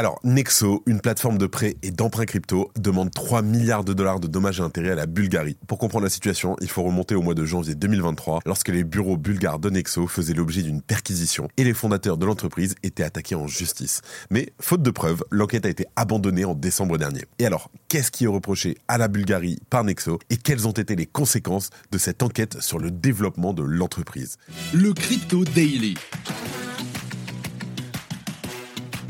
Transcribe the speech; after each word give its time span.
Alors, 0.00 0.18
Nexo, 0.24 0.82
une 0.86 1.02
plateforme 1.02 1.36
de 1.36 1.46
prêt 1.46 1.76
et 1.82 1.90
d'emprunt 1.90 2.24
crypto, 2.24 2.70
demande 2.78 3.10
3 3.10 3.42
milliards 3.42 3.84
de 3.84 3.92
dollars 3.92 4.18
de 4.18 4.28
dommages 4.28 4.58
et 4.58 4.62
intérêts 4.62 4.92
à 4.92 4.94
la 4.94 5.04
Bulgarie. 5.04 5.58
Pour 5.66 5.76
comprendre 5.76 6.04
la 6.04 6.10
situation, 6.10 6.56
il 6.62 6.70
faut 6.70 6.82
remonter 6.82 7.14
au 7.14 7.20
mois 7.20 7.34
de 7.34 7.44
janvier 7.44 7.74
2023, 7.74 8.40
lorsque 8.46 8.68
les 8.68 8.82
bureaux 8.82 9.18
bulgares 9.18 9.58
de 9.58 9.68
Nexo 9.68 10.06
faisaient 10.06 10.32
l'objet 10.32 10.62
d'une 10.62 10.80
perquisition 10.80 11.48
et 11.58 11.64
les 11.64 11.74
fondateurs 11.74 12.16
de 12.16 12.24
l'entreprise 12.24 12.76
étaient 12.82 13.02
attaqués 13.02 13.34
en 13.34 13.46
justice. 13.46 14.00
Mais, 14.30 14.54
faute 14.58 14.80
de 14.80 14.90
preuves, 14.90 15.22
l'enquête 15.30 15.66
a 15.66 15.68
été 15.68 15.84
abandonnée 15.96 16.46
en 16.46 16.54
décembre 16.54 16.96
dernier. 16.96 17.26
Et 17.38 17.44
alors, 17.44 17.70
qu'est-ce 17.88 18.10
qui 18.10 18.24
est 18.24 18.26
reproché 18.26 18.78
à 18.88 18.96
la 18.96 19.08
Bulgarie 19.08 19.58
par 19.68 19.84
Nexo 19.84 20.18
et 20.30 20.38
quelles 20.38 20.66
ont 20.66 20.72
été 20.72 20.96
les 20.96 21.04
conséquences 21.04 21.68
de 21.92 21.98
cette 21.98 22.22
enquête 22.22 22.62
sur 22.62 22.78
le 22.78 22.90
développement 22.90 23.52
de 23.52 23.64
l'entreprise? 23.64 24.38
Le 24.72 24.94
Crypto 24.94 25.44
Daily. 25.44 25.94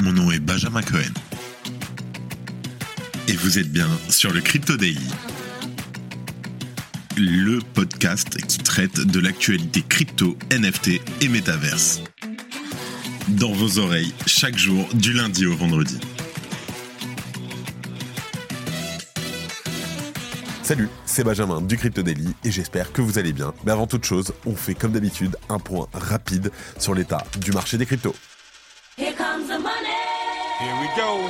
Mon 0.03 0.13
nom 0.13 0.31
est 0.31 0.41
Benjamin 0.41 0.81
Cohen. 0.81 1.13
Et 3.29 3.35
vous 3.35 3.59
êtes 3.59 3.71
bien 3.71 3.87
sur 4.09 4.33
le 4.33 4.41
Crypto 4.41 4.79
Daily. 4.79 5.07
Le 7.19 7.59
podcast 7.75 8.41
qui 8.47 8.59
traite 8.59 8.99
de 8.99 9.21
l'actualité 9.21 9.83
crypto, 9.87 10.39
NFT 10.51 11.03
et 11.21 11.29
métaverse. 11.29 12.01
Dans 13.29 13.53
vos 13.53 13.79
oreilles, 13.79 14.15
chaque 14.27 14.57
jour, 14.57 14.89
du 14.95 15.13
lundi 15.13 15.45
au 15.45 15.55
vendredi. 15.55 15.99
Salut, 20.63 20.89
c'est 21.05 21.25
Benjamin 21.25 21.61
du 21.61 21.77
Crypto 21.77 22.01
Daily 22.01 22.35
et 22.45 22.51
j'espère 22.51 22.93
que 22.93 23.03
vous 23.03 23.19
allez 23.19 23.35
bien. 23.35 23.53
Mais 23.67 23.73
avant 23.73 23.87
toute 23.87 24.05
chose, 24.05 24.33
on 24.47 24.55
fait 24.55 24.75
comme 24.75 24.93
d'habitude 24.93 25.37
un 25.51 25.59
point 25.59 25.89
rapide 25.93 26.53
sur 26.79 26.95
l'état 26.95 27.23
du 27.39 27.53
marché 27.53 27.77
des 27.77 27.85
cryptos. 27.85 28.15
Here 29.01 29.15
comes 29.15 29.49
the 29.49 29.59
money. 29.59 29.97
Here 30.59 30.77
we 30.79 30.87
go. 30.95 31.27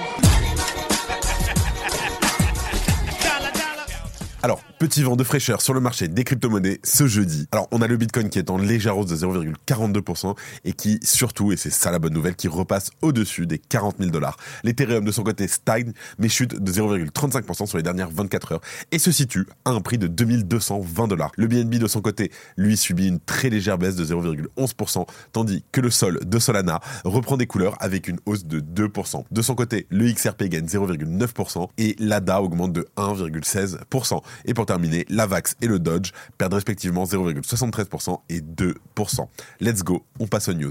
Alors, 4.43 4.59
petit 4.81 5.03
vent 5.03 5.15
de 5.15 5.25
fraîcheur 5.25 5.61
sur 5.61 5.75
le 5.75 5.81
marché 5.81 6.09
des 6.09 6.25
crypto-monnaies 6.25 6.81
ce 6.85 7.07
jeudi. 7.07 7.47
Alors, 7.53 7.69
on 7.71 7.83
a 7.83 7.87
le 7.87 7.99
Bitcoin 7.99 8.31
qui 8.31 8.39
est 8.39 8.49
en 8.49 8.57
légère 8.57 8.97
hausse 8.97 9.09
de 9.09 9.15
0,42% 9.15 10.35
et 10.65 10.73
qui, 10.73 10.99
surtout, 11.03 11.53
et 11.53 11.59
c'est 11.59 11.69
ça 11.69 11.91
la 11.91 11.99
bonne 11.99 12.15
nouvelle, 12.15 12.35
qui 12.35 12.49
repasse 12.49 12.91
au-dessus 13.03 13.47
des 13.47 13.59
40 13.59 13.97
000 13.99 14.11
dollars. 14.11 14.39
L'Ethereum, 14.65 15.05
de 15.05 15.13
son 15.13 15.23
côté, 15.23 15.49
stagne, 15.49 15.93
mais 16.19 16.31
chute 16.31 16.59
de 16.59 16.73
0,35% 16.73 17.67
sur 17.67 17.77
les 17.77 17.83
dernières 17.83 18.09
24 18.09 18.53
heures 18.53 18.61
et 18.91 18.99
se 18.99 19.13
situe 19.13 19.47
à 19.67 19.71
un 19.73 19.83
prix 19.83 19.99
de 19.99 20.07
2220 20.07 21.09
dollars. 21.09 21.33
Le 21.37 21.47
BNB, 21.47 21.75
de 21.75 21.87
son 21.87 22.01
côté, 22.01 22.33
lui, 22.57 22.79
subit 22.79 23.07
une 23.07 23.21
très 23.21 23.51
légère 23.51 23.77
baisse 23.77 23.97
de 23.97 24.05
0,11%, 24.07 25.07
tandis 25.33 25.63
que 25.73 25.83
le 25.83 25.91
sol 25.91 26.21
de 26.25 26.39
Solana 26.39 26.81
reprend 27.05 27.37
des 27.37 27.47
couleurs 27.47 27.77
avec 27.81 28.09
une 28.09 28.19
hausse 28.25 28.47
de 28.47 28.61
2%. 28.61 29.25
De 29.31 29.43
son 29.43 29.55
côté, 29.55 29.87
le 29.91 30.11
XRP 30.11 30.45
gagne 30.45 30.65
0,9% 30.65 31.69
et 31.77 31.97
l'ADA 31.99 32.41
augmente 32.41 32.73
de 32.73 32.89
1,16%. 32.97 34.23
Et 34.47 34.55
terminer, 34.71 35.05
l'AVAX 35.09 35.57
et 35.63 35.67
le 35.67 35.81
Dodge 35.81 36.13
perdent 36.39 36.55
respectivement 36.55 37.03
0,73% 37.03 38.21
et 38.29 38.41
2%. 38.41 39.27
Let's 39.59 39.83
go, 39.83 40.05
on 40.21 40.29
passe 40.29 40.49
aux 40.49 40.55
news. 40.55 40.71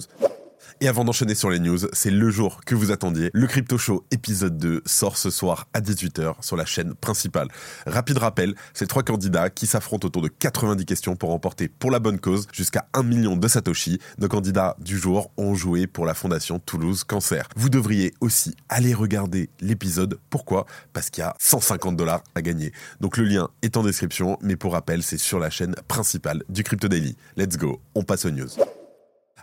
Et 0.81 0.87
avant 0.87 1.03
d'enchaîner 1.03 1.35
sur 1.35 1.49
les 1.49 1.59
news, 1.59 1.79
c'est 1.93 2.11
le 2.11 2.29
jour 2.29 2.61
que 2.65 2.75
vous 2.75 2.91
attendiez. 2.91 3.29
Le 3.33 3.47
Crypto 3.47 3.77
Show 3.77 4.05
épisode 4.11 4.57
2 4.57 4.81
sort 4.85 5.17
ce 5.17 5.29
soir 5.29 5.67
à 5.73 5.81
18h 5.81 6.35
sur 6.41 6.55
la 6.55 6.65
chaîne 6.65 6.93
principale. 6.95 7.47
Rapide 7.85 8.17
rappel, 8.17 8.55
c'est 8.73 8.87
trois 8.87 9.03
candidats 9.03 9.49
qui 9.49 9.67
s'affrontent 9.67 10.07
autour 10.07 10.21
de 10.21 10.27
90 10.27 10.85
questions 10.85 11.15
pour 11.15 11.29
remporter 11.29 11.67
pour 11.67 11.91
la 11.91 11.99
bonne 11.99 12.19
cause 12.19 12.47
jusqu'à 12.53 12.87
1 12.93 13.03
million 13.03 13.35
de 13.35 13.47
Satoshi. 13.47 13.99
Nos 14.17 14.27
candidats 14.27 14.75
du 14.79 14.97
jour 14.97 15.31
ont 15.37 15.55
joué 15.55 15.87
pour 15.87 16.05
la 16.05 16.13
fondation 16.13 16.59
Toulouse 16.59 17.03
Cancer. 17.03 17.47
Vous 17.55 17.69
devriez 17.69 18.13
aussi 18.21 18.55
aller 18.69 18.93
regarder 18.93 19.49
l'épisode. 19.59 20.19
Pourquoi? 20.29 20.65
Parce 20.93 21.09
qu'il 21.09 21.21
y 21.23 21.25
a 21.25 21.35
150 21.39 21.95
dollars 21.95 22.23
à 22.35 22.41
gagner. 22.41 22.71
Donc 23.01 23.17
le 23.17 23.25
lien 23.25 23.49
est 23.61 23.77
en 23.77 23.83
description, 23.83 24.37
mais 24.41 24.55
pour 24.55 24.73
rappel, 24.73 25.03
c'est 25.03 25.17
sur 25.17 25.39
la 25.39 25.49
chaîne 25.49 25.75
principale 25.87 26.43
du 26.49 26.63
Crypto 26.63 26.87
Daily. 26.87 27.15
Let's 27.37 27.57
go, 27.57 27.81
on 27.95 28.03
passe 28.03 28.25
aux 28.25 28.31
news. 28.31 28.49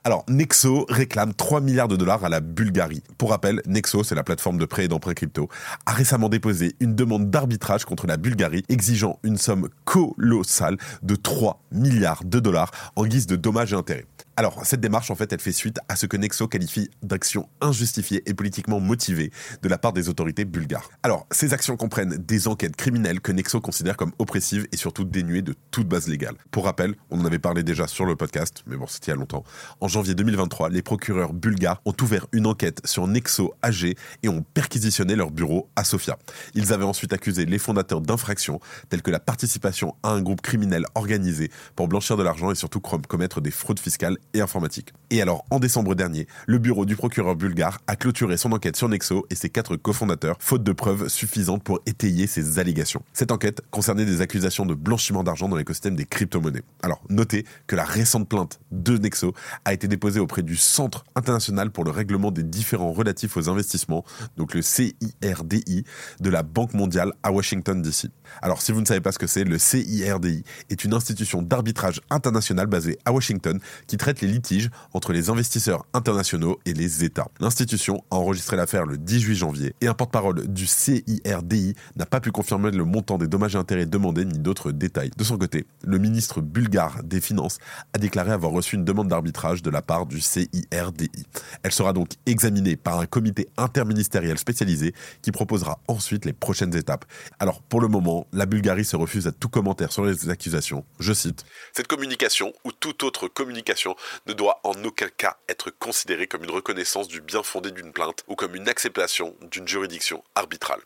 Alors, 0.06 0.24
Nexo 0.28 0.86
réclame 0.88 1.34
3 1.34 1.60
milliards 1.60 1.88
de 1.88 1.96
dollars 1.96 2.24
à 2.24 2.28
la 2.28 2.38
Bulgarie. 2.38 3.02
Pour 3.18 3.30
rappel, 3.30 3.60
Nexo, 3.66 4.04
c'est 4.04 4.14
la 4.14 4.22
plateforme 4.22 4.56
de 4.56 4.64
prêt 4.64 4.84
et 4.84 4.88
d'emprunt 4.88 5.14
crypto, 5.14 5.48
a 5.84 5.90
récemment 5.90 6.28
déposé 6.28 6.76
une 6.78 6.94
demande 6.94 7.28
d'arbitrage 7.28 7.84
contre 7.84 8.06
la 8.06 8.16
Bulgarie 8.16 8.62
exigeant 8.68 9.18
une 9.24 9.36
somme 9.36 9.68
colossale 9.84 10.76
de 11.02 11.16
3 11.16 11.60
milliards 11.72 12.22
de 12.24 12.38
dollars 12.38 12.70
en 12.94 13.04
guise 13.04 13.26
de 13.26 13.34
dommages 13.34 13.72
et 13.72 13.76
intérêts. 13.76 14.06
Alors, 14.38 14.66
cette 14.66 14.80
démarche, 14.80 15.10
en 15.10 15.14
fait, 15.14 15.32
elle 15.32 15.40
fait 15.40 15.50
suite 15.50 15.78
à 15.88 15.96
ce 15.96 16.04
que 16.04 16.18
Nexo 16.18 16.46
qualifie 16.46 16.90
d'action 17.02 17.48
injustifiée 17.62 18.22
et 18.26 18.34
politiquement 18.34 18.80
motivée 18.80 19.32
de 19.62 19.68
la 19.70 19.78
part 19.78 19.94
des 19.94 20.10
autorités 20.10 20.44
bulgares. 20.44 20.90
Alors, 21.02 21.26
ces 21.30 21.54
actions 21.54 21.78
comprennent 21.78 22.18
des 22.18 22.46
enquêtes 22.46 22.76
criminelles 22.76 23.22
que 23.22 23.32
Nexo 23.32 23.62
considère 23.62 23.96
comme 23.96 24.12
oppressives 24.18 24.68
et 24.72 24.76
surtout 24.76 25.04
dénuées 25.04 25.40
de 25.40 25.54
toute 25.70 25.88
base 25.88 26.06
légale. 26.06 26.34
Pour 26.50 26.66
rappel, 26.66 26.96
on 27.08 27.18
en 27.22 27.24
avait 27.24 27.38
parlé 27.38 27.62
déjà 27.62 27.86
sur 27.86 28.04
le 28.04 28.14
podcast, 28.14 28.62
mais 28.66 28.76
bon, 28.76 28.86
c'était 28.86 29.06
il 29.06 29.10
y 29.10 29.12
a 29.14 29.16
longtemps. 29.16 29.42
En 29.80 29.88
janvier 29.88 30.14
2023, 30.14 30.68
les 30.68 30.82
procureurs 30.82 31.32
bulgares 31.32 31.80
ont 31.86 31.96
ouvert 32.02 32.26
une 32.32 32.46
enquête 32.46 32.86
sur 32.86 33.06
Nexo 33.06 33.54
AG 33.62 33.94
et 34.22 34.28
ont 34.28 34.42
perquisitionné 34.42 35.16
leur 35.16 35.30
bureau 35.30 35.70
à 35.76 35.84
Sofia. 35.84 36.18
Ils 36.52 36.74
avaient 36.74 36.84
ensuite 36.84 37.14
accusé 37.14 37.46
les 37.46 37.58
fondateurs 37.58 38.02
d'infractions 38.02 38.60
telles 38.90 39.00
que 39.00 39.10
la 39.10 39.20
participation 39.20 39.96
à 40.02 40.10
un 40.10 40.20
groupe 40.20 40.42
criminel 40.42 40.84
organisé 40.94 41.50
pour 41.74 41.88
blanchir 41.88 42.18
de 42.18 42.22
l'argent 42.22 42.50
et 42.50 42.54
surtout 42.54 42.80
commettre 42.80 43.40
des 43.40 43.50
fraudes 43.50 43.80
fiscales 43.80 44.18
et 44.34 44.40
informatique. 44.40 44.92
Et 45.10 45.22
alors, 45.22 45.44
en 45.50 45.58
décembre 45.58 45.94
dernier, 45.94 46.26
le 46.46 46.58
bureau 46.58 46.84
du 46.84 46.96
procureur 46.96 47.36
bulgare 47.36 47.78
a 47.86 47.96
clôturé 47.96 48.36
son 48.36 48.52
enquête 48.52 48.76
sur 48.76 48.88
Nexo 48.88 49.26
et 49.30 49.34
ses 49.34 49.50
quatre 49.50 49.76
cofondateurs, 49.76 50.36
faute 50.40 50.64
de 50.64 50.72
preuves 50.72 51.08
suffisantes 51.08 51.62
pour 51.62 51.80
étayer 51.86 52.26
ces 52.26 52.58
allégations. 52.58 53.02
Cette 53.12 53.30
enquête 53.30 53.62
concernait 53.70 54.04
des 54.04 54.20
accusations 54.20 54.66
de 54.66 54.74
blanchiment 54.74 55.22
d'argent 55.22 55.48
dans 55.48 55.56
l'écosystème 55.56 55.96
des 55.96 56.06
crypto-monnaies. 56.06 56.62
Alors, 56.82 57.00
notez 57.08 57.44
que 57.66 57.76
la 57.76 57.84
récente 57.84 58.28
plainte 58.28 58.58
de 58.72 58.98
Nexo 58.98 59.32
a 59.64 59.72
été 59.72 59.88
déposée 59.88 60.20
auprès 60.20 60.42
du 60.42 60.56
Centre 60.56 61.04
international 61.14 61.70
pour 61.70 61.84
le 61.84 61.90
règlement 61.90 62.30
des 62.30 62.42
différends 62.42 62.92
relatifs 62.92 63.36
aux 63.36 63.48
investissements, 63.48 64.04
donc 64.36 64.54
le 64.54 64.62
CIRDI, 64.62 65.84
de 66.20 66.30
la 66.30 66.42
Banque 66.42 66.74
mondiale 66.74 67.12
à 67.22 67.32
Washington 67.32 67.80
DC. 67.80 68.06
Alors, 68.42 68.60
si 68.62 68.72
vous 68.72 68.80
ne 68.80 68.86
savez 68.86 69.00
pas 69.00 69.12
ce 69.12 69.18
que 69.18 69.26
c'est, 69.26 69.44
le 69.44 69.58
CIRDI 69.58 70.42
est 70.70 70.84
une 70.84 70.94
institution 70.94 71.42
d'arbitrage 71.42 72.00
international 72.10 72.66
basée 72.66 72.98
à 73.04 73.12
Washington 73.12 73.60
qui 73.86 73.96
traite 73.96 74.15
les 74.20 74.28
litiges 74.28 74.70
entre 74.92 75.12
les 75.12 75.30
investisseurs 75.30 75.86
internationaux 75.92 76.58
et 76.64 76.72
les 76.72 77.04
États. 77.04 77.28
L'institution 77.40 78.04
a 78.10 78.16
enregistré 78.16 78.56
l'affaire 78.56 78.86
le 78.86 78.98
18 78.98 79.34
janvier 79.34 79.74
et 79.80 79.86
un 79.86 79.94
porte-parole 79.94 80.46
du 80.46 80.66
CIRDI 80.66 81.74
n'a 81.96 82.06
pas 82.06 82.20
pu 82.20 82.30
confirmer 82.30 82.70
le 82.70 82.84
montant 82.84 83.18
des 83.18 83.26
dommages 83.26 83.54
et 83.54 83.58
intérêts 83.58 83.86
demandés 83.86 84.24
ni 84.24 84.38
d'autres 84.38 84.72
détails. 84.72 85.10
De 85.16 85.24
son 85.24 85.38
côté, 85.38 85.66
le 85.84 85.98
ministre 85.98 86.40
bulgare 86.40 87.02
des 87.02 87.20
Finances 87.20 87.58
a 87.92 87.98
déclaré 87.98 88.32
avoir 88.32 88.52
reçu 88.52 88.76
une 88.76 88.84
demande 88.84 89.08
d'arbitrage 89.08 89.62
de 89.62 89.70
la 89.70 89.82
part 89.82 90.06
du 90.06 90.20
CIRDI. 90.20 91.26
Elle 91.62 91.72
sera 91.72 91.92
donc 91.92 92.10
examinée 92.26 92.76
par 92.76 93.00
un 93.00 93.06
comité 93.06 93.48
interministériel 93.56 94.38
spécialisé 94.38 94.94
qui 95.22 95.32
proposera 95.32 95.80
ensuite 95.88 96.24
les 96.24 96.32
prochaines 96.32 96.74
étapes. 96.76 97.04
Alors 97.38 97.62
pour 97.62 97.80
le 97.80 97.88
moment, 97.88 98.26
la 98.32 98.46
Bulgarie 98.46 98.84
se 98.84 98.96
refuse 98.96 99.26
à 99.26 99.32
tout 99.32 99.48
commentaire 99.48 99.92
sur 99.92 100.04
les 100.04 100.28
accusations. 100.28 100.84
Je 100.98 101.12
cite 101.12 101.44
Cette 101.72 101.86
communication 101.86 102.52
ou 102.64 102.72
toute 102.72 103.02
autre 103.02 103.28
communication 103.28 103.94
ne 104.26 104.32
doit 104.32 104.60
en 104.64 104.82
aucun 104.84 105.08
cas 105.08 105.36
être 105.48 105.70
considérée 105.70 106.26
comme 106.26 106.44
une 106.44 106.50
reconnaissance 106.50 107.08
du 107.08 107.20
bien 107.20 107.42
fondé 107.42 107.70
d'une 107.70 107.92
plainte 107.92 108.24
ou 108.28 108.34
comme 108.34 108.54
une 108.54 108.68
acceptation 108.68 109.36
d'une 109.40 109.68
juridiction 109.68 110.22
arbitrale. 110.34 110.80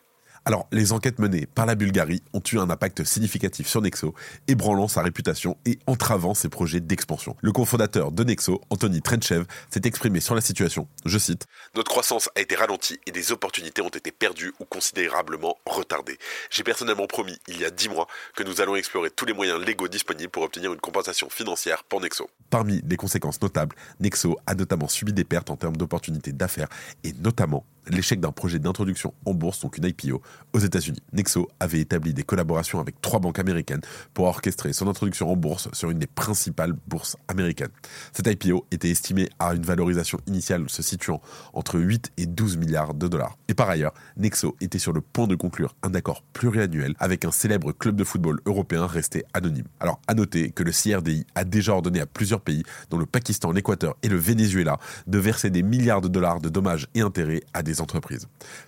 Alors, 0.47 0.67
les 0.73 0.93
enquêtes 0.93 1.19
menées 1.19 1.47
par 1.47 1.67
la 1.67 1.75
Bulgarie 1.75 2.23
ont 2.33 2.43
eu 2.51 2.59
un 2.59 2.71
impact 2.71 3.05
significatif 3.05 3.69
sur 3.69 3.83
Nexo, 3.83 4.15
ébranlant 4.49 4.89
sa 4.89 5.03
réputation 5.03 5.59
et 5.67 5.79
entravant 5.87 6.33
ses 6.33 6.49
projets 6.49 6.81
d'expansion. 6.81 7.37
Le 7.43 7.53
cofondateur 7.53 8.11
de 8.11 8.25
Nexo, 8.25 8.61
Anthony 8.71 9.03
Trenchev, 9.03 9.45
s'est 9.71 9.83
exprimé 9.85 10.21
sur 10.21 10.35
la 10.35 10.41
situation. 10.41 10.89
Je 11.05 11.19
cite 11.19 11.47
Notre 11.75 11.91
croissance 11.91 12.31
a 12.37 12.41
été 12.41 12.55
ralentie 12.55 12.99
et 13.07 13.13
des 13.13 13.33
opportunités 13.33 13.83
ont 13.83 13.89
été 13.89 14.13
perdues 14.13 14.55
ou 14.61 14.65
considérablement 14.65 15.57
retardées. 15.67 16.19
J'ai 16.51 16.63
personnellement 16.63 17.07
promis, 17.07 17.39
il 17.47 17.61
y 17.61 17.67
a 17.67 17.71
dix 17.71 17.91
mois, 17.91 18.07
que 18.35 18.43
nous 18.43 18.63
allons 18.63 18.77
explorer 18.77 19.11
tous 19.11 19.27
les 19.27 19.35
moyens 19.35 19.61
légaux 19.63 19.89
disponibles 19.89 20.31
pour 20.31 20.43
obtenir 20.43 20.73
une 20.73 20.81
compensation 20.81 21.29
financière 21.29 21.85
pour 21.85 22.01
Nexo. 22.01 22.31
Parmi 22.49 22.81
les 22.89 22.97
conséquences 22.97 23.43
notables, 23.43 23.77
Nexo 24.01 24.39
a 24.47 24.55
notamment 24.55 24.89
subi 24.89 25.13
des 25.13 25.25
pertes 25.25 25.51
en 25.51 25.57
termes 25.57 25.77
d'opportunités 25.77 26.33
d'affaires 26.33 26.69
et 27.05 27.13
notamment 27.13 27.67
l'échec 27.91 28.21
d'un 28.21 28.33
projet 28.33 28.59
d'introduction 28.59 29.15
en 29.27 29.35
bourse, 29.35 29.61
donc 29.61 29.79
une 29.79 29.87
IPO, 29.87 30.23
aux 30.53 30.59
États-Unis. 30.59 31.03
Nexo 31.13 31.49
avait 31.61 31.81
établi 31.81 32.15
des 32.15 32.23
collaborations 32.23 32.81
avec 32.81 33.01
trois 33.01 33.21
banques 33.21 33.39
américaines 33.39 33.81
pour 34.15 34.27
orchestrer 34.27 34.73
son 34.73 34.89
introduction 34.89 35.31
en 35.31 35.37
bourse 35.37 35.69
sur 35.73 35.91
une 35.91 35.99
des 35.99 36.07
principales 36.07 36.75
bourses 36.87 37.17
américaines. 37.29 37.71
Cette 38.13 38.27
IPO 38.27 38.67
était 38.71 38.91
estimée 38.91 39.29
à 39.39 39.55
une 39.55 39.63
valorisation 39.63 40.19
initiale 40.27 40.65
se 40.69 40.83
situant 40.83 41.21
entre 41.53 41.79
8 41.79 42.13
et 42.17 42.27
12 42.27 42.57
milliards 42.57 42.95
de 42.95 43.09
dollars. 43.09 43.37
Et 43.49 43.55
par 43.55 43.69
ailleurs, 43.69 43.95
Nexo 44.17 44.57
était 44.61 44.79
sur 44.79 44.93
le 44.93 45.01
point 45.01 45.27
de 45.27 45.35
conclure 45.35 45.75
un 45.83 45.95
accord 45.95 46.23
pluriannuel 46.33 46.95
avec 46.99 47.25
un 47.25 47.31
célèbre 47.31 47.73
club 47.73 47.97
de 47.97 48.05
football 48.05 48.41
européen 48.47 48.87
resté 48.87 49.25
anonyme. 49.35 49.67
Alors, 49.81 50.01
à 50.07 50.15
noter 50.15 50.51
que 50.51 50.63
le 50.63 50.73
CRDI 50.73 51.27
a 51.35 51.45
déjà 51.45 51.73
ordonné 51.73 52.01
à 52.01 52.07
plusieurs 52.07 52.41
pays, 52.41 52.63
dont 52.91 52.99
le 52.99 53.07
Pakistan, 53.07 53.53
l'Équateur 53.53 53.97
et 54.03 54.09
le 54.09 54.17
Venezuela, 54.17 54.79
de 55.07 55.19
verser 55.19 55.51
des 55.51 55.63
milliards 55.63 56.01
de 56.01 56.09
dollars 56.09 56.41
de 56.41 56.49
dommages 56.49 56.87
et 56.95 57.01
intérêts 57.01 57.43
à 57.55 57.63
des 57.63 57.80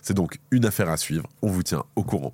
C'est 0.01 0.13
donc 0.13 0.39
une 0.51 0.65
affaire 0.65 0.89
à 0.89 0.97
suivre, 0.97 1.27
on 1.41 1.47
vous 1.47 1.63
tient 1.63 1.83
au 1.95 2.03
courant. 2.03 2.33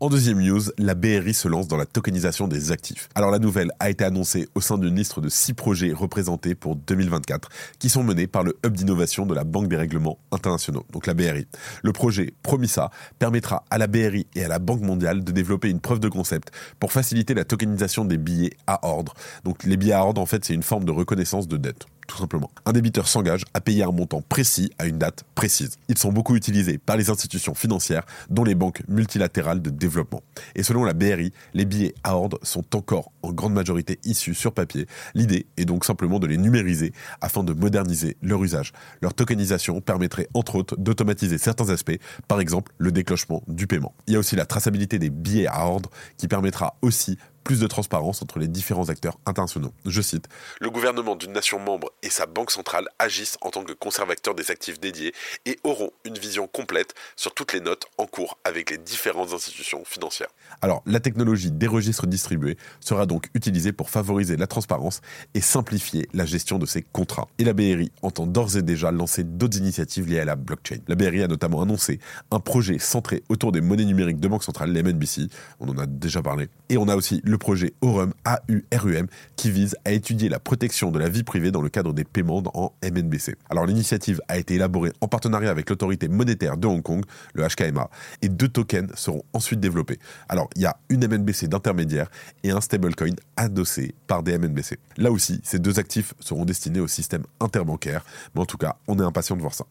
En 0.00 0.10
deuxième 0.10 0.40
news, 0.40 0.60
la 0.78 0.94
BRI 0.94 1.34
se 1.34 1.48
lance 1.48 1.66
dans 1.66 1.76
la 1.76 1.84
tokenisation 1.84 2.46
des 2.46 2.70
actifs. 2.70 3.08
Alors 3.16 3.32
la 3.32 3.40
nouvelle 3.40 3.72
a 3.80 3.90
été 3.90 4.04
annoncée 4.04 4.48
au 4.54 4.60
sein 4.60 4.78
d'une 4.78 4.94
liste 4.94 5.18
de 5.18 5.28
six 5.28 5.54
projets 5.54 5.92
représentés 5.92 6.54
pour 6.54 6.76
2024, 6.76 7.48
qui 7.80 7.88
sont 7.88 8.04
menés 8.04 8.28
par 8.28 8.44
le 8.44 8.56
hub 8.64 8.74
d'innovation 8.74 9.26
de 9.26 9.34
la 9.34 9.42
Banque 9.42 9.66
des 9.66 9.76
règlements 9.76 10.20
internationaux, 10.30 10.86
donc 10.92 11.08
la 11.08 11.14
BRI. 11.14 11.48
Le 11.82 11.92
projet 11.92 12.32
Promissa 12.44 12.92
permettra 13.18 13.64
à 13.70 13.78
la 13.78 13.88
BRI 13.88 14.28
et 14.36 14.44
à 14.44 14.48
la 14.48 14.60
Banque 14.60 14.82
mondiale 14.82 15.24
de 15.24 15.32
développer 15.32 15.68
une 15.68 15.80
preuve 15.80 15.98
de 15.98 16.08
concept 16.08 16.52
pour 16.78 16.92
faciliter 16.92 17.34
la 17.34 17.44
tokenisation 17.44 18.04
des 18.04 18.18
billets 18.18 18.52
à 18.68 18.86
ordre. 18.86 19.14
Donc 19.42 19.64
les 19.64 19.76
billets 19.76 19.94
à 19.94 20.04
ordre, 20.04 20.20
en 20.20 20.26
fait, 20.26 20.44
c'est 20.44 20.54
une 20.54 20.62
forme 20.62 20.84
de 20.84 20.92
reconnaissance 20.92 21.48
de 21.48 21.56
dette 21.56 21.86
tout 22.08 22.16
simplement. 22.16 22.50
Un 22.64 22.72
débiteur 22.72 23.06
s'engage 23.06 23.44
à 23.54 23.60
payer 23.60 23.84
un 23.84 23.92
montant 23.92 24.22
précis 24.22 24.72
à 24.78 24.86
une 24.86 24.98
date 24.98 25.24
précise. 25.34 25.76
Ils 25.88 25.98
sont 25.98 26.10
beaucoup 26.10 26.34
utilisés 26.34 26.78
par 26.78 26.96
les 26.96 27.10
institutions 27.10 27.54
financières, 27.54 28.04
dont 28.30 28.44
les 28.44 28.54
banques 28.54 28.82
multilatérales 28.88 29.62
de 29.62 29.70
développement. 29.70 30.22
Et 30.56 30.62
selon 30.62 30.84
la 30.84 30.94
BRI, 30.94 31.32
les 31.54 31.66
billets 31.66 31.94
à 32.02 32.16
ordre 32.16 32.40
sont 32.42 32.64
encore 32.74 33.12
en 33.22 33.32
grande 33.32 33.52
majorité 33.52 34.00
issus 34.04 34.34
sur 34.34 34.52
papier. 34.52 34.86
L'idée 35.14 35.46
est 35.58 35.66
donc 35.66 35.84
simplement 35.84 36.18
de 36.18 36.26
les 36.26 36.38
numériser 36.38 36.92
afin 37.20 37.44
de 37.44 37.52
moderniser 37.52 38.16
leur 38.22 38.42
usage. 38.42 38.72
Leur 39.02 39.12
tokenisation 39.12 39.80
permettrait 39.82 40.28
entre 40.32 40.56
autres 40.56 40.76
d'automatiser 40.76 41.36
certains 41.36 41.68
aspects, 41.68 41.98
par 42.26 42.40
exemple 42.40 42.72
le 42.78 42.90
déclenchement 42.90 43.42
du 43.48 43.66
paiement. 43.66 43.94
Il 44.06 44.14
y 44.14 44.16
a 44.16 44.18
aussi 44.18 44.34
la 44.34 44.46
traçabilité 44.46 44.98
des 44.98 45.10
billets 45.10 45.46
à 45.46 45.66
ordre 45.66 45.90
qui 46.16 46.26
permettra 46.26 46.78
aussi 46.80 47.18
plus 47.48 47.60
de 47.60 47.66
transparence 47.66 48.20
entre 48.20 48.38
les 48.38 48.46
différents 48.46 48.90
acteurs 48.90 49.18
internationaux. 49.24 49.72
Je 49.86 50.02
cite 50.02 50.28
Le 50.60 50.68
gouvernement 50.68 51.16
d'une 51.16 51.32
nation 51.32 51.58
membre 51.58 51.90
et 52.02 52.10
sa 52.10 52.26
banque 52.26 52.50
centrale 52.50 52.86
agissent 52.98 53.38
en 53.40 53.48
tant 53.48 53.64
que 53.64 53.72
conservateurs 53.72 54.34
des 54.34 54.50
actifs 54.50 54.78
dédiés 54.78 55.14
et 55.46 55.58
auront 55.64 55.90
une 56.04 56.18
vision 56.18 56.46
complète 56.46 56.92
sur 57.16 57.32
toutes 57.32 57.54
les 57.54 57.60
notes 57.60 57.86
en 57.96 58.04
cours 58.04 58.36
avec 58.44 58.68
les 58.68 58.76
différentes 58.76 59.32
institutions 59.32 59.82
financières. 59.86 60.28
Alors, 60.60 60.82
la 60.84 61.00
technologie 61.00 61.50
des 61.50 61.66
registres 61.66 62.06
distribués 62.06 62.58
sera 62.80 63.06
donc 63.06 63.30
utilisée 63.32 63.72
pour 63.72 63.88
favoriser 63.88 64.36
la 64.36 64.46
transparence 64.46 65.00
et 65.32 65.40
simplifier 65.40 66.06
la 66.12 66.26
gestion 66.26 66.58
de 66.58 66.66
ces 66.66 66.82
contrats. 66.82 67.28
Et 67.38 67.44
la 67.44 67.54
BRI 67.54 67.90
entend 68.02 68.26
d'ores 68.26 68.58
et 68.58 68.62
déjà 68.62 68.90
lancer 68.90 69.24
d'autres 69.24 69.56
initiatives 69.56 70.06
liées 70.06 70.20
à 70.20 70.26
la 70.26 70.36
blockchain. 70.36 70.80
La 70.86 70.96
BRI 70.96 71.22
a 71.22 71.28
notamment 71.28 71.62
annoncé 71.62 71.98
un 72.30 72.40
projet 72.40 72.78
centré 72.78 73.22
autour 73.30 73.52
des 73.52 73.62
monnaies 73.62 73.86
numériques 73.86 74.20
de 74.20 74.28
banque 74.28 74.44
centrale, 74.44 74.70
les 74.70 74.82
MNBC, 74.82 75.28
on 75.60 75.70
en 75.70 75.78
a 75.78 75.86
déjà 75.86 76.20
parlé. 76.20 76.48
Et 76.68 76.76
on 76.76 76.88
a 76.88 76.94
aussi 76.94 77.22
le 77.24 77.37
projet 77.38 77.72
Aurum 77.80 78.12
AURUM 78.24 79.06
qui 79.36 79.50
vise 79.50 79.76
à 79.84 79.92
étudier 79.92 80.28
la 80.28 80.38
protection 80.38 80.90
de 80.90 80.98
la 80.98 81.08
vie 81.08 81.22
privée 81.22 81.50
dans 81.50 81.62
le 81.62 81.68
cadre 81.68 81.92
des 81.92 82.04
paiements 82.04 82.42
en 82.54 82.72
MNBC. 82.82 83.36
Alors 83.50 83.66
l'initiative 83.66 84.20
a 84.28 84.38
été 84.38 84.54
élaborée 84.54 84.92
en 85.00 85.08
partenariat 85.08 85.50
avec 85.50 85.70
l'autorité 85.70 86.08
monétaire 86.08 86.56
de 86.56 86.66
Hong 86.66 86.82
Kong, 86.82 87.04
le 87.34 87.46
HKMA, 87.46 87.88
et 88.22 88.28
deux 88.28 88.48
tokens 88.48 88.90
seront 88.94 89.22
ensuite 89.32 89.60
développés. 89.60 89.98
Alors 90.28 90.48
il 90.56 90.62
y 90.62 90.66
a 90.66 90.76
une 90.88 91.06
MNBC 91.06 91.48
d'intermédiaire 91.48 92.10
et 92.42 92.50
un 92.50 92.60
stablecoin 92.60 93.14
adossé 93.36 93.94
par 94.06 94.22
des 94.22 94.36
MNBC. 94.36 94.78
Là 94.96 95.10
aussi, 95.10 95.40
ces 95.44 95.58
deux 95.58 95.78
actifs 95.78 96.14
seront 96.20 96.44
destinés 96.44 96.80
au 96.80 96.88
système 96.88 97.22
interbancaire, 97.40 98.04
mais 98.34 98.40
en 98.40 98.46
tout 98.46 98.58
cas, 98.58 98.76
on 98.86 98.98
est 98.98 99.04
impatient 99.04 99.36
de 99.36 99.40
voir 99.40 99.54
ça. 99.54 99.64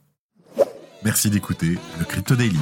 Merci 1.03 1.29
d'écouter 1.29 1.77
le 1.99 2.05
Crypto 2.05 2.35
Daily. 2.35 2.59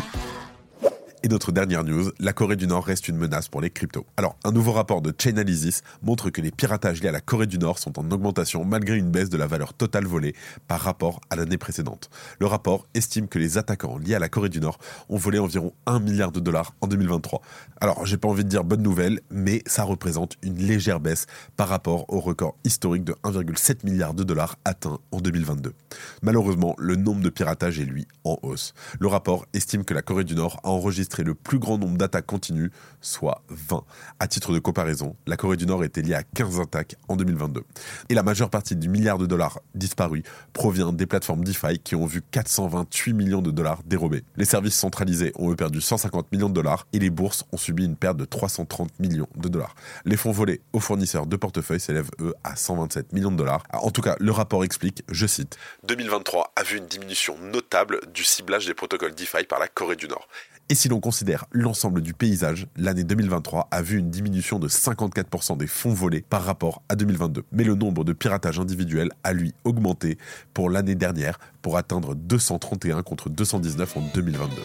Et 1.25 1.27
notre 1.27 1.51
dernière 1.51 1.83
news, 1.83 2.11
la 2.19 2.33
Corée 2.33 2.55
du 2.55 2.67
Nord 2.67 2.85
reste 2.85 3.07
une 3.07 3.17
menace 3.17 3.47
pour 3.47 3.59
les 3.59 3.71
cryptos. 3.71 4.05
Alors, 4.15 4.37
un 4.43 4.51
nouveau 4.51 4.73
rapport 4.73 5.01
de 5.01 5.11
Chainalysis 5.11 5.81
montre 6.03 6.29
que 6.29 6.39
les 6.39 6.51
piratages 6.51 7.01
liés 7.01 7.09
à 7.09 7.11
la 7.11 7.19
Corée 7.19 7.47
du 7.47 7.57
Nord 7.57 7.79
sont 7.79 7.97
en 7.97 8.11
augmentation 8.11 8.63
malgré 8.63 8.95
une 8.95 9.09
baisse 9.09 9.31
de 9.31 9.37
la 9.37 9.47
valeur 9.47 9.73
totale 9.73 10.05
volée 10.05 10.35
par 10.67 10.79
rapport 10.79 11.21
à 11.31 11.35
l'année 11.35 11.57
précédente. 11.57 12.11
Le 12.39 12.45
rapport 12.45 12.85
estime 12.93 13.27
que 13.27 13.39
les 13.39 13.57
attaquants 13.57 13.97
liés 13.97 14.13
à 14.13 14.19
la 14.19 14.29
Corée 14.29 14.49
du 14.49 14.59
Nord 14.59 14.77
ont 15.09 15.17
volé 15.17 15.39
environ 15.39 15.73
1 15.87 15.97
milliard 15.99 16.31
de 16.31 16.39
dollars 16.39 16.75
en 16.81 16.85
2023. 16.85 17.41
Alors, 17.81 18.05
j'ai 18.05 18.17
pas 18.17 18.27
envie 18.27 18.43
de 18.43 18.49
dire 18.49 18.63
bonne 18.63 18.83
nouvelle, 18.83 19.19
mais 19.31 19.63
ça 19.65 19.81
représente 19.81 20.35
une 20.43 20.59
légère 20.59 20.99
baisse 20.99 21.25
par 21.57 21.69
rapport 21.69 22.05
au 22.13 22.19
record 22.19 22.55
historique 22.65 23.03
de 23.03 23.13
1,7 23.23 23.83
milliard 23.83 24.13
de 24.13 24.23
dollars 24.23 24.57
atteint 24.63 24.99
en 25.11 25.21
2022. 25.21 25.73
Malheureusement, 26.21 26.75
le 26.77 26.95
nombre 26.95 27.21
de 27.21 27.29
piratages 27.29 27.79
est 27.79 27.85
lui 27.85 28.07
en 28.25 28.37
hausse. 28.43 28.75
Le 28.99 29.07
rapport 29.07 29.47
estime 29.55 29.83
que 29.85 29.95
la 29.95 30.03
Corée 30.03 30.23
du 30.23 30.35
Nord 30.35 30.59
a 30.63 30.69
enregistré 30.69 31.14
le 31.23 31.35
plus 31.35 31.59
grand 31.59 31.77
nombre 31.77 31.97
d'attaques 31.97 32.25
continues, 32.25 32.71
soit 33.01 33.43
20. 33.49 33.83
À 34.19 34.27
titre 34.27 34.53
de 34.53 34.59
comparaison, 34.59 35.15
la 35.27 35.37
Corée 35.37 35.57
du 35.57 35.65
Nord 35.65 35.83
était 35.83 36.01
liée 36.01 36.15
à 36.15 36.23
15 36.23 36.59
attaques 36.59 36.95
en 37.07 37.15
2022. 37.15 37.63
Et 38.09 38.13
la 38.13 38.23
majeure 38.23 38.49
partie 38.49 38.75
du 38.75 38.89
milliard 38.89 39.17
de 39.17 39.25
dollars 39.25 39.59
disparus 39.73 40.23
provient 40.53 40.93
des 40.93 41.05
plateformes 41.05 41.43
DeFi 41.43 41.79
qui 41.79 41.95
ont 41.95 42.05
vu 42.05 42.21
428 42.31 43.13
millions 43.13 43.41
de 43.41 43.51
dollars 43.51 43.81
dérobés. 43.85 44.23
Les 44.35 44.45
services 44.45 44.75
centralisés 44.75 45.31
ont 45.35 45.51
eux 45.51 45.55
perdu 45.55 45.81
150 45.81 46.31
millions 46.31 46.49
de 46.49 46.53
dollars 46.53 46.87
et 46.93 46.99
les 46.99 47.09
bourses 47.09 47.45
ont 47.51 47.57
subi 47.57 47.85
une 47.85 47.95
perte 47.95 48.17
de 48.17 48.25
330 48.25 48.99
millions 48.99 49.27
de 49.35 49.49
dollars. 49.49 49.75
Les 50.05 50.17
fonds 50.17 50.31
volés 50.31 50.61
aux 50.73 50.79
fournisseurs 50.79 51.25
de 51.25 51.35
portefeuille 51.35 51.79
s'élèvent 51.79 52.11
eux 52.21 52.33
à 52.43 52.55
127 52.55 53.13
millions 53.13 53.31
de 53.31 53.37
dollars. 53.37 53.63
En 53.73 53.91
tout 53.91 54.01
cas, 54.01 54.15
le 54.19 54.31
rapport 54.31 54.63
explique, 54.63 55.03
je 55.09 55.25
cite, 55.25 55.57
2023 55.87 56.53
a 56.55 56.63
vu 56.63 56.77
une 56.77 56.87
diminution 56.87 57.37
notable 57.39 57.99
du 58.13 58.23
ciblage 58.23 58.65
des 58.65 58.73
protocoles 58.73 59.13
DeFi 59.13 59.43
par 59.45 59.59
la 59.59 59.67
Corée 59.67 59.95
du 59.95 60.07
Nord. 60.07 60.27
Et 60.67 60.73
si 60.73 60.89
l'on 60.89 60.99
considère 60.99 61.45
l'ensemble 61.51 62.01
du 62.01 62.15
paysage, 62.15 62.65
l'année 62.75 63.03
2023 63.03 63.67
a 63.69 63.81
vu 63.83 63.99
une 63.99 64.09
diminution 64.09 64.57
de 64.57 64.67
54% 64.67 65.57
des 65.57 65.67
fonds 65.67 65.93
volés 65.93 66.25
par 66.27 66.43
rapport 66.43 66.81
à 66.89 66.95
2022. 66.95 67.43
Mais 67.51 67.63
le 67.63 67.75
nombre 67.75 68.03
de 68.03 68.13
piratages 68.13 68.59
individuels 68.59 69.11
a 69.23 69.33
lui 69.33 69.53
augmenté 69.63 70.17
pour 70.55 70.71
l'année 70.71 70.95
dernière 70.95 71.37
pour 71.61 71.77
atteindre 71.77 72.15
231 72.15 73.03
contre 73.03 73.29
219 73.29 73.97
en 73.97 74.01
2022. 74.15 74.55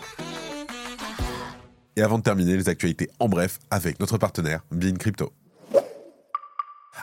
Et 1.96 2.02
avant 2.02 2.16
de 2.16 2.22
terminer, 2.22 2.56
les 2.56 2.70
actualités 2.70 3.10
en 3.18 3.28
bref 3.28 3.58
avec 3.70 4.00
notre 4.00 4.16
partenaire 4.16 4.64
Bean 4.70 4.94
Crypto. 4.94 5.34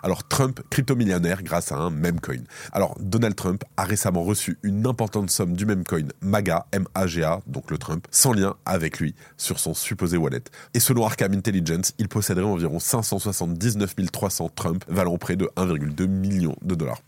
Alors 0.03 0.27
Trump, 0.27 0.61
crypto-millionnaire 0.69 1.43
grâce 1.43 1.71
à 1.71 1.75
un 1.75 1.89
memecoin. 1.89 2.43
Alors 2.71 2.95
Donald 2.99 3.35
Trump 3.35 3.63
a 3.77 3.83
récemment 3.83 4.23
reçu 4.23 4.57
une 4.63 4.85
importante 4.85 5.29
somme 5.29 5.53
du 5.53 5.65
memecoin 5.65 6.07
MAGA, 6.21 6.65
M-A-G-A, 6.71 7.41
donc 7.47 7.71
le 7.71 7.77
Trump, 7.77 8.07
sans 8.11 8.33
lien 8.33 8.55
avec 8.65 8.99
lui 8.99 9.15
sur 9.37 9.59
son 9.59 9.73
supposé 9.73 10.17
wallet. 10.17 10.43
Et 10.73 10.79
selon 10.79 11.05
Arkham 11.05 11.33
Intelligence, 11.33 11.93
il 11.97 12.07
posséderait 12.07 12.45
environ 12.45 12.79
579 12.79 13.95
300 14.11 14.49
Trump, 14.55 14.83
valant 14.87 15.17
près 15.17 15.35
de 15.35 15.49
1,2 15.55 16.07
million 16.07 16.55
de 16.61 16.75
dollars. 16.75 17.01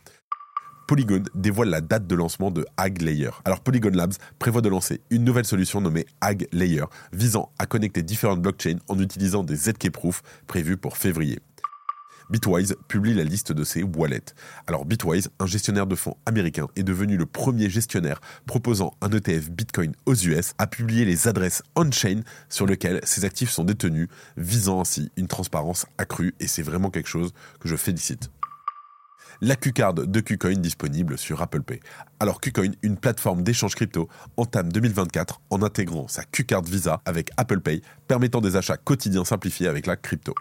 Polygon 0.89 1.21
dévoile 1.35 1.69
la 1.69 1.81
date 1.81 2.07
de 2.07 2.15
lancement 2.15 2.49
de 2.49 2.65
Ag 2.75 3.03
Layer. 3.03 3.29
Alors 3.45 3.59
Polygon 3.59 3.91
Labs 3.93 4.15
prévoit 4.39 4.61
de 4.61 4.69
lancer 4.69 5.01
une 5.11 5.23
nouvelle 5.23 5.45
solution 5.45 5.81
nommée 5.81 6.07
Ag 6.19 6.47
Layer, 6.51 6.85
visant 7.13 7.51
à 7.59 7.67
connecter 7.67 8.01
différentes 8.01 8.41
blockchains 8.41 8.79
en 8.87 8.97
utilisant 8.97 9.43
des 9.43 9.55
ZK 9.55 9.91
Proof 9.91 10.23
prévus 10.47 10.77
pour 10.77 10.97
février. 10.97 11.37
Bitwise 12.29 12.75
publie 12.87 13.13
la 13.13 13.23
liste 13.23 13.51
de 13.51 13.63
ses 13.63 13.83
wallets. 13.83 14.33
Alors 14.67 14.85
Bitwise, 14.85 15.29
un 15.39 15.45
gestionnaire 15.45 15.87
de 15.87 15.95
fonds 15.95 16.17
américain, 16.25 16.67
est 16.75 16.83
devenu 16.83 17.17
le 17.17 17.25
premier 17.25 17.69
gestionnaire 17.69 18.21
proposant 18.45 18.93
un 19.01 19.09
ETF 19.09 19.49
Bitcoin 19.49 19.93
aux 20.05 20.15
US, 20.15 20.53
a 20.57 20.67
publié 20.67 21.05
les 21.05 21.27
adresses 21.27 21.63
on-chain 21.75 22.21
sur 22.49 22.65
lesquelles 22.65 23.01
ses 23.03 23.25
actifs 23.25 23.51
sont 23.51 23.63
détenus, 23.63 24.07
visant 24.37 24.81
ainsi 24.81 25.11
une 25.17 25.27
transparence 25.27 25.85
accrue, 25.97 26.35
et 26.39 26.47
c'est 26.47 26.63
vraiment 26.63 26.89
quelque 26.89 27.09
chose 27.09 27.33
que 27.59 27.67
je 27.67 27.75
félicite 27.75 28.29
la 29.41 29.55
Qcard 29.55 29.93
de 29.93 30.19
Qcoin 30.19 30.59
disponible 30.59 31.17
sur 31.17 31.41
Apple 31.41 31.61
Pay. 31.61 31.79
Alors 32.19 32.41
Qcoin, 32.41 32.71
une 32.81 32.97
plateforme 32.97 33.43
d'échange 33.43 33.75
crypto, 33.75 34.09
entame 34.37 34.71
2024 34.71 35.41
en 35.49 35.61
intégrant 35.61 36.07
sa 36.07 36.23
Qcard 36.23 36.63
Visa 36.63 37.01
avec 37.05 37.31
Apple 37.37 37.61
Pay, 37.61 37.81
permettant 38.07 38.41
des 38.41 38.55
achats 38.55 38.77
quotidiens 38.77 39.25
simplifiés 39.25 39.67
avec 39.67 39.85
la 39.87 39.95
crypto. 39.95 40.33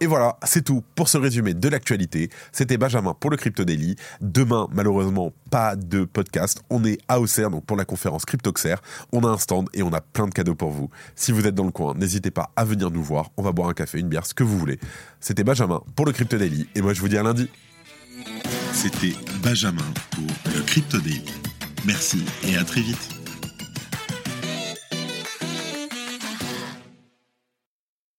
Et 0.00 0.06
voilà, 0.06 0.36
c'est 0.44 0.62
tout 0.62 0.82
pour 0.94 1.08
ce 1.08 1.16
résumé 1.16 1.54
de 1.54 1.68
l'actualité. 1.68 2.28
C'était 2.52 2.76
Benjamin 2.76 3.14
pour 3.14 3.30
le 3.30 3.38
Crypto 3.38 3.64
Daily. 3.64 3.96
Demain, 4.20 4.68
malheureusement, 4.72 5.32
pas 5.50 5.74
de 5.74 6.04
podcast. 6.04 6.62
On 6.68 6.84
est 6.84 6.98
à 7.08 7.18
Auxerre, 7.18 7.50
donc 7.50 7.64
pour 7.64 7.78
la 7.78 7.86
conférence 7.86 8.26
CryptoXer. 8.26 8.76
On 9.12 9.20
a 9.24 9.28
un 9.28 9.38
stand 9.38 9.68
et 9.72 9.82
on 9.82 9.92
a 9.92 10.02
plein 10.02 10.26
de 10.26 10.34
cadeaux 10.34 10.54
pour 10.54 10.70
vous. 10.70 10.90
Si 11.14 11.32
vous 11.32 11.46
êtes 11.46 11.54
dans 11.54 11.64
le 11.64 11.70
coin, 11.70 11.94
n'hésitez 11.94 12.30
pas 12.30 12.50
à 12.56 12.64
venir 12.64 12.90
nous 12.90 13.02
voir. 13.02 13.30
On 13.38 13.42
va 13.42 13.52
boire 13.52 13.70
un 13.70 13.74
café, 13.74 13.98
une 13.98 14.08
bière, 14.08 14.26
ce 14.26 14.34
que 14.34 14.44
vous 14.44 14.58
voulez. 14.58 14.78
C'était 15.20 15.44
Benjamin 15.44 15.82
pour 15.94 16.04
le 16.04 16.12
Crypto 16.12 16.36
Daily. 16.36 16.68
Et 16.74 16.82
moi, 16.82 16.92
je 16.92 17.00
vous 17.00 17.08
dis 17.08 17.16
à 17.16 17.22
lundi. 17.22 17.48
C'était 18.72 19.14
Benjamin 19.42 19.84
pour 20.10 20.26
le 20.54 20.60
Crypto 20.62 20.98
Daily. 20.98 21.24
Merci 21.86 22.22
et 22.46 22.56
à 22.56 22.64
très 22.64 22.82
vite. 22.82 23.15